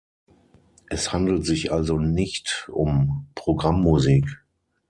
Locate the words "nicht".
1.99-2.67